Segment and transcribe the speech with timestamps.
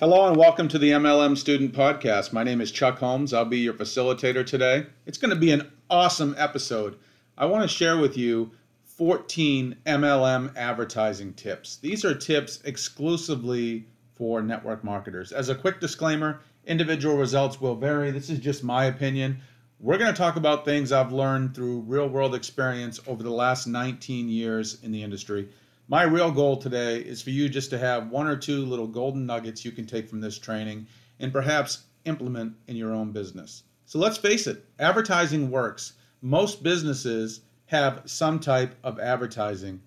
[0.00, 2.32] Hello and welcome to the MLM Student Podcast.
[2.32, 3.34] My name is Chuck Holmes.
[3.34, 4.86] I'll be your facilitator today.
[5.04, 6.96] It's going to be an awesome episode.
[7.36, 8.50] I want to share with you
[8.84, 11.76] 14 MLM advertising tips.
[11.76, 13.84] These are tips exclusively
[14.14, 15.32] for network marketers.
[15.32, 18.10] As a quick disclaimer, individual results will vary.
[18.10, 19.42] This is just my opinion.
[19.80, 23.66] We're going to talk about things I've learned through real world experience over the last
[23.66, 25.50] 19 years in the industry.
[25.90, 29.26] My real goal today is for you just to have one or two little golden
[29.26, 30.86] nuggets you can take from this training
[31.18, 33.64] and perhaps implement in your own business.
[33.86, 35.94] So let's face it, advertising works.
[36.22, 39.82] Most businesses have some type of advertising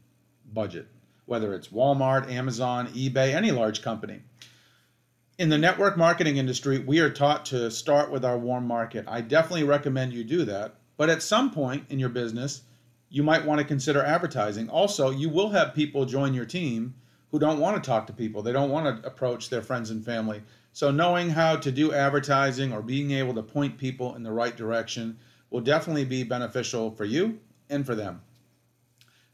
[0.51, 0.89] budget,
[1.25, 4.19] whether it's Walmart, Amazon, eBay, any large company.
[5.37, 9.05] In the network marketing industry, we are taught to start with our warm market.
[9.07, 10.75] I definitely recommend you do that.
[10.97, 12.63] But at some point in your business,
[13.13, 14.67] you might want to consider advertising.
[14.71, 16.95] Also, you will have people join your team
[17.29, 18.41] who don't want to talk to people.
[18.41, 20.41] They don't want to approach their friends and family.
[20.71, 24.57] So, knowing how to do advertising or being able to point people in the right
[24.57, 25.15] direction
[25.51, 27.37] will definitely be beneficial for you
[27.69, 28.19] and for them.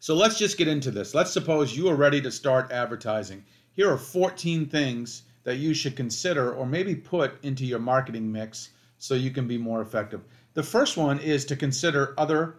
[0.01, 1.15] So, let's just get into this.
[1.15, 3.45] Let's suppose you are ready to start advertising.
[3.71, 8.71] Here are 14 things that you should consider or maybe put into your marketing mix
[8.97, 10.21] so you can be more effective.
[10.59, 12.55] The first one is to consider other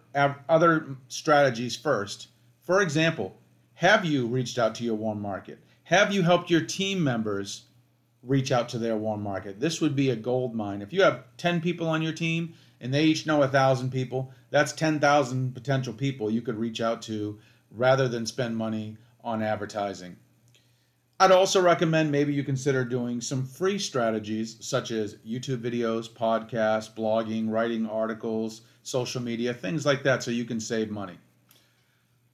[0.49, 2.29] other strategies first.
[2.61, 3.37] For example,
[3.75, 5.59] have you reached out to your warm market?
[5.83, 7.65] Have you helped your team members
[8.23, 9.59] reach out to their warm market?
[9.59, 10.81] This would be a gold mine.
[10.81, 14.73] If you have 10 people on your team and they each know 1,000 people, that's
[14.73, 17.37] 10,000 potential people you could reach out to
[17.69, 20.15] rather than spend money on advertising.
[21.21, 26.91] I'd also recommend maybe you consider doing some free strategies such as YouTube videos, podcasts,
[26.91, 31.19] blogging, writing articles, social media, things like that, so you can save money.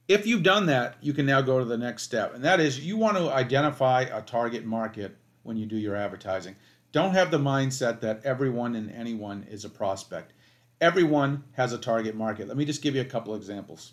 [0.08, 2.80] If you've done that, you can now go to the next step, and that is
[2.80, 6.56] you want to identify a target market when you do your advertising.
[6.90, 10.32] Don't have the mindset that everyone and anyone is a prospect.
[10.80, 12.48] Everyone has a target market.
[12.48, 13.92] Let me just give you a couple examples.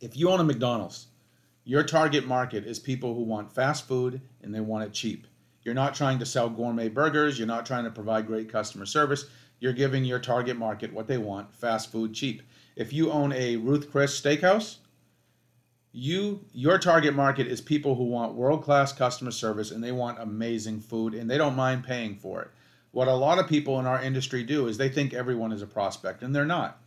[0.00, 1.06] If you own a McDonald's,
[1.64, 5.26] your target market is people who want fast food and they want it cheap.
[5.62, 9.26] You're not trying to sell gourmet burgers, you're not trying to provide great customer service.
[9.60, 12.42] You're giving your target market what they want, fast food cheap.
[12.76, 14.76] If you own a Ruth Chris steakhouse,
[15.92, 20.80] you your target market is people who want world-class customer service and they want amazing
[20.80, 22.50] food and they don't mind paying for it.
[22.92, 25.66] What a lot of people in our industry do is they think everyone is a
[25.66, 26.79] prospect and they're not.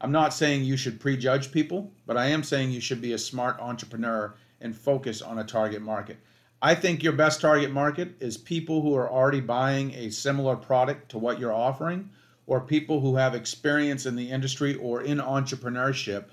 [0.00, 3.18] I'm not saying you should prejudge people, but I am saying you should be a
[3.18, 6.18] smart entrepreneur and focus on a target market.
[6.60, 11.10] I think your best target market is people who are already buying a similar product
[11.10, 12.10] to what you're offering,
[12.46, 16.26] or people who have experience in the industry or in entrepreneurship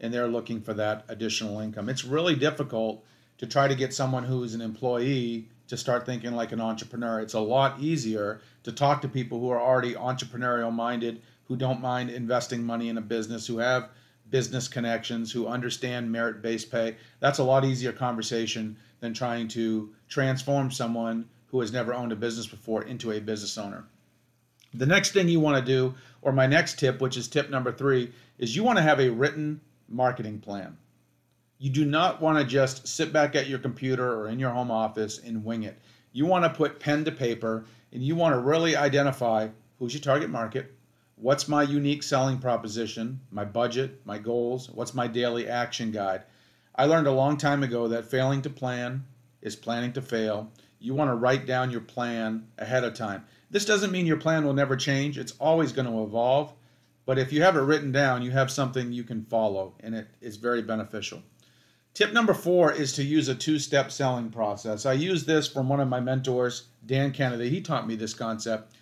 [0.00, 1.88] and they're looking for that additional income.
[1.88, 3.04] It's really difficult
[3.38, 7.20] to try to get someone who's an employee to start thinking like an entrepreneur.
[7.20, 11.80] It's a lot easier to talk to people who are already entrepreneurial minded, who don't
[11.80, 13.88] mind investing money in a business, who have
[14.30, 16.96] business connections, who understand merit based pay.
[17.20, 22.16] That's a lot easier conversation than trying to transform someone who has never owned a
[22.16, 23.84] business before into a business owner.
[24.74, 27.72] The next thing you want to do, or my next tip, which is tip number
[27.72, 30.76] three, is you want to have a written marketing plan.
[31.58, 34.70] You do not want to just sit back at your computer or in your home
[34.70, 35.78] office and wing it.
[36.12, 39.48] You want to put pen to paper and you want to really identify
[39.78, 40.74] who's your target market,
[41.20, 44.70] What's my unique selling proposition, my budget, my goals?
[44.70, 46.22] What's my daily action guide?
[46.76, 49.04] I learned a long time ago that failing to plan
[49.42, 50.52] is planning to fail.
[50.78, 53.24] You want to write down your plan ahead of time.
[53.50, 56.52] This doesn't mean your plan will never change, it's always going to evolve.
[57.04, 60.06] But if you have it written down, you have something you can follow, and it
[60.20, 61.24] is very beneficial.
[61.94, 64.86] Tip number four is to use a two step selling process.
[64.86, 67.48] I use this from one of my mentors, Dan Kennedy.
[67.48, 68.76] He taught me this concept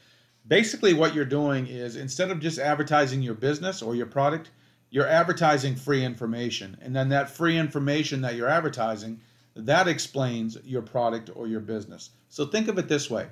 [0.47, 4.51] basically what you're doing is instead of just advertising your business or your product
[4.89, 6.77] you're advertising free information.
[6.81, 9.21] And then that free information that you're advertising
[9.57, 12.11] that explains your product or your business.
[12.29, 13.27] So think of it this way.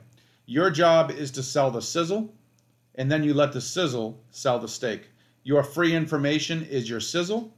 [0.47, 2.35] Your job is to sell the sizzle
[2.97, 5.09] and then you let the sizzle sell the steak.
[5.43, 7.55] Your free information is your sizzle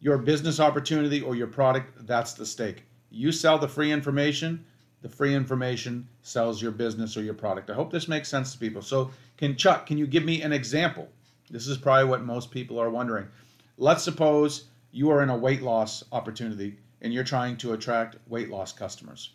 [0.00, 2.84] your business opportunity or your product that's the steak.
[3.10, 4.64] You sell the free information
[5.02, 7.70] the free information sells your business or your product.
[7.70, 8.82] I hope this makes sense to people.
[8.82, 11.08] So, can Chuck, can you give me an example?
[11.50, 13.28] This is probably what most people are wondering.
[13.76, 18.50] Let's suppose you are in a weight loss opportunity and you're trying to attract weight
[18.50, 19.30] loss customers.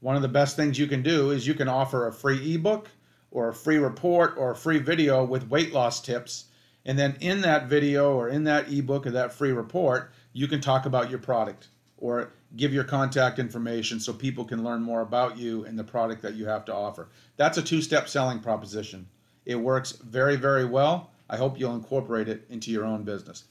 [0.00, 2.88] One of the best things you can do is you can offer a free ebook
[3.30, 6.44] or a free report or a free video with weight loss tips.
[6.84, 10.60] And then in that video or in that ebook or that free report, you can
[10.60, 11.68] talk about your product
[11.98, 16.22] or give your contact information so people can learn more about you and the product
[16.22, 17.08] that you have to offer.
[17.36, 19.06] That's a two step selling proposition.
[19.44, 21.10] It works very, very well.
[21.30, 23.44] I hope you'll incorporate it into your own business.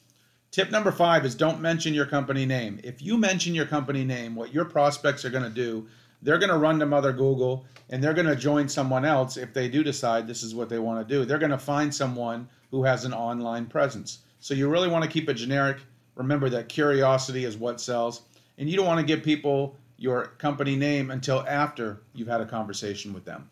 [0.49, 2.79] Tip number five is don't mention your company name.
[2.83, 5.88] If you mention your company name, what your prospects are going to do,
[6.21, 9.53] they're going to run to Mother Google and they're going to join someone else if
[9.53, 11.25] they do decide this is what they want to do.
[11.25, 14.19] They're going to find someone who has an online presence.
[14.39, 15.77] So you really want to keep it generic.
[16.15, 18.21] Remember that curiosity is what sells.
[18.57, 22.45] And you don't want to give people your company name until after you've had a
[22.45, 23.50] conversation with them.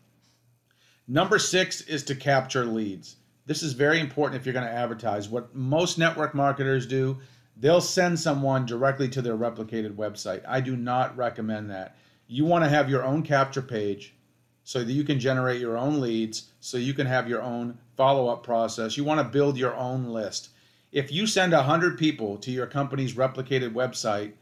[1.08, 3.18] Number six is to capture leads.
[3.46, 5.30] This is very important if you're going to advertise.
[5.30, 7.20] What most network marketers do,
[7.58, 10.42] they'll send someone directly to their replicated website.
[10.48, 11.96] I do not recommend that.
[12.28, 14.16] You want to have your own capture page
[14.64, 18.28] so that you can generate your own leads, so you can have your own follow
[18.28, 18.98] up process.
[18.98, 20.50] You want to build your own list.
[20.92, 24.34] If you send 100 people to your company's replicated website,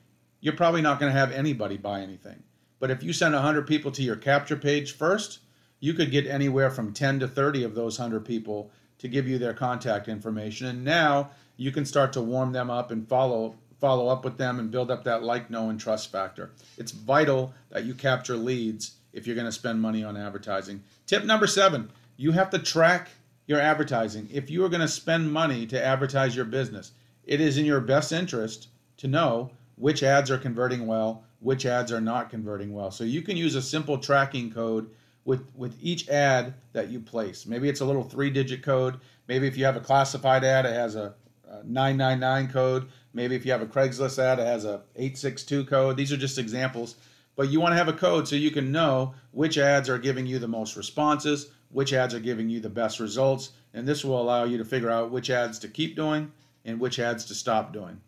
[0.43, 2.43] you're probably not going to have anybody buy anything.
[2.77, 5.39] But if you send 100 people to your capture page first,
[5.79, 9.37] you could get anywhere from 10 to 30 of those 100 people to give you
[9.37, 10.67] their contact information.
[10.67, 14.59] And now you can start to warm them up and follow follow up with them
[14.59, 16.51] and build up that like, know, and trust factor.
[16.77, 20.83] It's vital that you capture leads if you're going to spend money on advertising.
[21.07, 23.11] Tip number seven you have to track
[23.47, 24.27] your advertising.
[24.29, 26.91] If you are going to spend money to advertise your business,
[27.23, 28.67] it is in your best interest
[28.97, 32.91] to know which ads are converting well, which ads are not converting well.
[32.91, 34.89] So you can use a simple tracking code
[35.25, 37.45] with with each ad that you place.
[37.45, 38.99] Maybe it's a little three digit code.
[39.27, 41.13] Maybe if you have a classified ad, it has a,
[41.49, 42.87] a 999 code.
[43.13, 45.97] Maybe if you have a Craigslist ad, it has a 862 code.
[45.97, 46.95] These are just examples.
[47.35, 50.25] But you want to have a code so you can know which ads are giving
[50.25, 54.21] you the most responses, which ads are giving you the best results, and this will
[54.21, 56.31] allow you to figure out which ads to keep doing
[56.65, 57.99] and which ads to stop doing.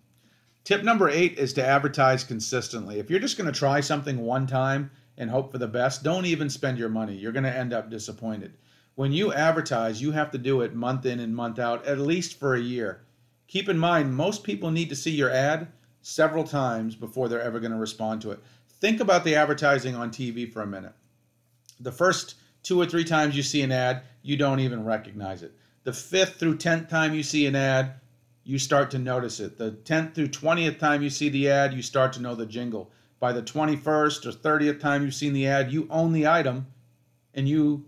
[0.65, 2.97] Tip number eight is to advertise consistently.
[2.97, 6.25] If you're just going to try something one time and hope for the best, don't
[6.25, 7.15] even spend your money.
[7.15, 8.57] You're going to end up disappointed.
[8.95, 12.39] When you advertise, you have to do it month in and month out, at least
[12.39, 13.03] for a year.
[13.47, 15.67] Keep in mind, most people need to see your ad
[16.01, 18.39] several times before they're ever going to respond to it.
[18.67, 20.94] Think about the advertising on TV for a minute.
[21.79, 25.53] The first two or three times you see an ad, you don't even recognize it.
[25.83, 28.00] The fifth through tenth time you see an ad,
[28.45, 29.57] you start to notice it.
[29.57, 32.92] The 10th through 20th time you see the ad, you start to know the jingle
[33.19, 36.68] by the 21st or 30th time you've seen the ad, you own the item
[37.33, 37.83] and you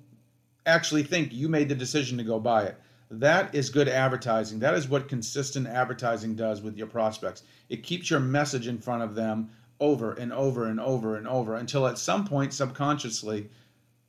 [0.65, 2.75] actually think you made the decision to go buy it.
[3.11, 4.59] That is good advertising.
[4.59, 7.43] That is what consistent advertising does with your prospects.
[7.69, 9.49] It keeps your message in front of them
[9.79, 13.49] over and over and over and over until at some point, subconsciously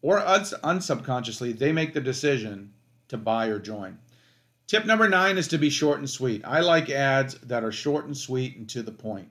[0.01, 2.73] or unsubconsciously, they make the decision
[3.09, 3.99] to buy or join.
[4.69, 6.43] Tip number nine is to be short and sweet.
[6.45, 9.31] I like ads that are short and sweet and to the point.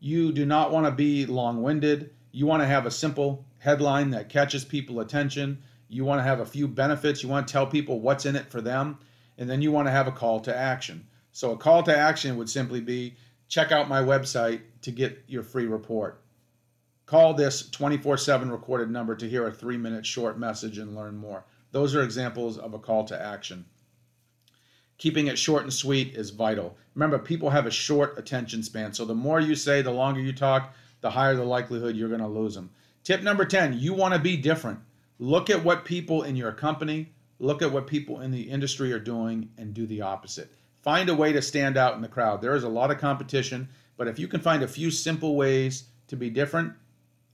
[0.00, 2.14] You do not want to be long winded.
[2.32, 5.58] You want to have a simple headline that catches people attention.
[5.90, 7.22] You want to have a few benefits.
[7.22, 8.98] You want to tell people what's in it for them.
[9.36, 11.06] And then you want to have a call to action.
[11.32, 13.14] So, a call to action would simply be
[13.46, 16.22] check out my website to get your free report.
[17.04, 21.18] Call this 24 7 recorded number to hear a three minute short message and learn
[21.18, 21.44] more.
[21.72, 23.66] Those are examples of a call to action.
[24.98, 26.76] Keeping it short and sweet is vital.
[26.94, 28.92] Remember, people have a short attention span.
[28.92, 32.20] So the more you say, the longer you talk, the higher the likelihood you're going
[32.20, 32.70] to lose them.
[33.04, 34.80] Tip number 10 you want to be different.
[35.20, 38.98] Look at what people in your company, look at what people in the industry are
[38.98, 40.50] doing, and do the opposite.
[40.82, 42.40] Find a way to stand out in the crowd.
[42.40, 45.84] There is a lot of competition, but if you can find a few simple ways
[46.08, 46.72] to be different,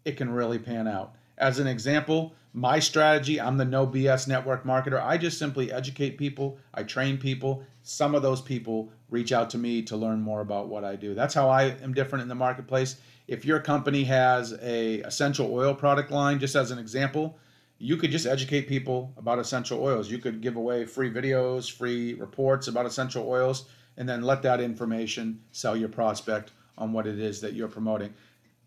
[0.04, 1.14] it can really pan out.
[1.38, 5.02] As an example, my strategy i'm the no bs network marketer.
[5.04, 6.56] I just simply educate people.
[6.72, 7.64] I train people.
[7.82, 11.14] Some of those people reach out to me to learn more about what i do.
[11.14, 12.96] That's how i am different in the marketplace.
[13.26, 17.38] If your company has a essential oil product line just as an example
[17.78, 20.08] you could just educate people about essential oils.
[20.08, 24.60] You could give away free videos free reports about essential oils and then let that
[24.60, 28.14] information sell your prospect on what it is that you're promoting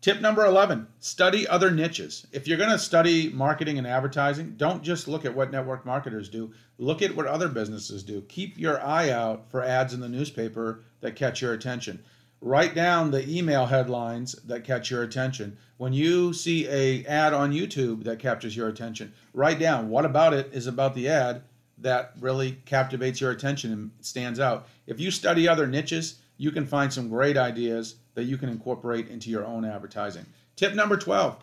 [0.00, 2.24] Tip number 11 study other niches.
[2.30, 6.28] If you're going to study marketing and advertising, don't just look at what network marketers
[6.28, 8.20] do, look at what other businesses do.
[8.28, 12.04] Keep your eye out for ads in the newspaper that catch your attention.
[12.40, 15.58] Write down the email headlines that catch your attention.
[15.78, 20.32] When you see a ad on YouTube that captures your attention, write down what about
[20.32, 21.42] it is about the ad
[21.78, 24.68] that really captivates your attention and stands out.
[24.86, 29.06] If you study other niches, you can find some great ideas that you can incorporate
[29.06, 30.26] into your own advertising.
[30.56, 31.36] Tip number 12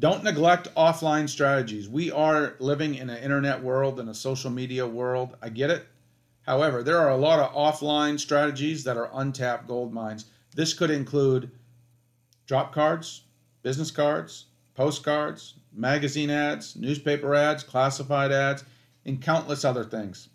[0.00, 1.88] don't neglect offline strategies.
[1.88, 5.36] We are living in an internet world and a social media world.
[5.40, 5.86] I get it.
[6.40, 10.24] However, there are a lot of offline strategies that are untapped gold mines.
[10.56, 11.52] This could include
[12.46, 13.22] drop cards,
[13.62, 18.64] business cards, postcards, magazine ads, newspaper ads, classified ads,
[19.06, 20.30] and countless other things.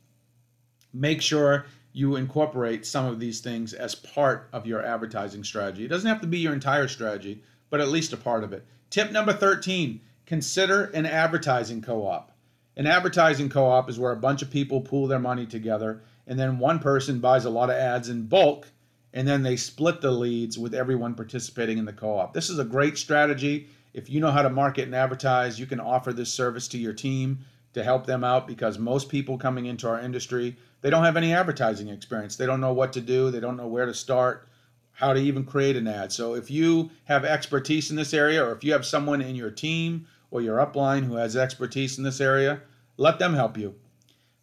[0.93, 1.65] Make sure
[1.97, 5.83] you incorporate some of these things as part of your advertising strategy.
[5.83, 8.63] It doesn't have to be your entire strategy, but at least a part of it.
[8.91, 12.31] Tip number 13 consider an advertising co op.
[12.75, 16.37] An advertising co op is where a bunch of people pool their money together, and
[16.37, 18.67] then one person buys a lot of ads in bulk,
[19.11, 22.31] and then they split the leads with everyone participating in the co op.
[22.31, 23.69] This is a great strategy.
[23.95, 26.93] If you know how to market and advertise, you can offer this service to your
[26.93, 27.39] team
[27.73, 31.33] to help them out because most people coming into our industry, they don't have any
[31.33, 32.35] advertising experience.
[32.35, 34.47] They don't know what to do, they don't know where to start,
[34.91, 36.11] how to even create an ad.
[36.11, 39.51] So if you have expertise in this area or if you have someone in your
[39.51, 42.61] team or your upline who has expertise in this area,
[42.97, 43.75] let them help you.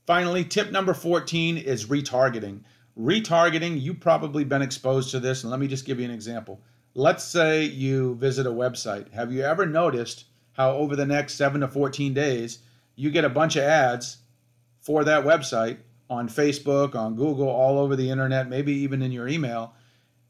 [0.07, 2.61] Finally, tip number 14 is retargeting.
[2.99, 6.61] Retargeting, you've probably been exposed to this, and let me just give you an example.
[6.95, 9.11] Let's say you visit a website.
[9.13, 12.61] Have you ever noticed how over the next 7 to 14 days,
[12.95, 14.19] you get a bunch of ads
[14.81, 15.79] for that website
[16.11, 19.75] on Facebook, on Google, all over the internet, maybe even in your email,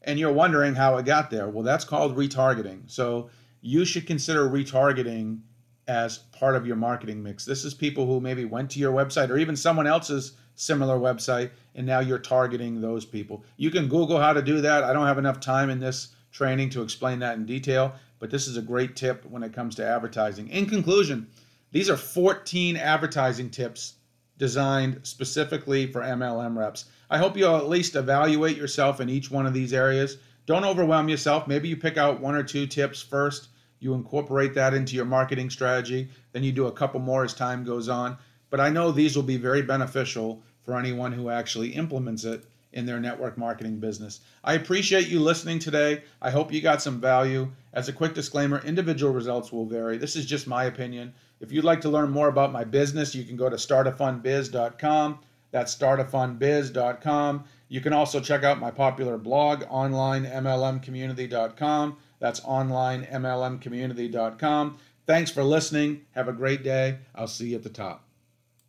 [0.03, 1.49] and you're wondering how it got there?
[1.49, 2.89] Well, that's called retargeting.
[2.89, 3.29] So
[3.61, 5.39] you should consider retargeting
[5.87, 7.45] as part of your marketing mix.
[7.45, 11.51] This is people who maybe went to your website or even someone else's similar website,
[11.75, 13.43] and now you're targeting those people.
[13.57, 14.83] You can Google how to do that.
[14.83, 18.47] I don't have enough time in this training to explain that in detail, but this
[18.47, 20.47] is a great tip when it comes to advertising.
[20.49, 21.27] In conclusion,
[21.71, 23.95] these are 14 advertising tips
[24.37, 26.85] designed specifically for MLM reps.
[27.09, 30.17] I hope you'll at least evaluate yourself in each one of these areas.
[30.45, 31.47] Don't overwhelm yourself.
[31.47, 33.49] Maybe you pick out one or two tips first
[33.79, 37.63] you incorporate that into your marketing strategy, then you do a couple more as time
[37.63, 38.17] goes on.
[38.49, 42.85] But I know these will be very beneficial for anyone who actually implements it in
[42.85, 44.19] their network marketing business.
[44.43, 46.03] I appreciate you listening today.
[46.21, 47.51] I hope you got some value.
[47.73, 49.97] As a quick disclaimer, individual results will vary.
[49.97, 51.13] This is just my opinion.
[51.39, 55.19] If you'd like to learn more about my business, you can go to startafundbiz.com.
[55.51, 57.43] That's startafundbiz.com.
[57.69, 61.97] You can also check out my popular blog, onlinemlmcommunity.com.
[62.19, 64.77] That's onlinemlmcommunity.com.
[65.07, 66.01] Thanks for listening.
[66.11, 66.97] Have a great day.
[67.15, 68.05] I'll see you at the top.